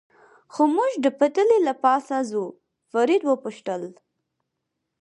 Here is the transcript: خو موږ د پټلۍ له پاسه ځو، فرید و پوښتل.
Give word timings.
خو 0.53 0.63
موږ 0.75 0.91
د 1.05 1.07
پټلۍ 1.19 1.59
له 1.67 1.73
پاسه 1.83 2.17
ځو، 2.31 2.43
فرید 2.91 3.21
و 3.25 3.31
پوښتل. 3.43 3.81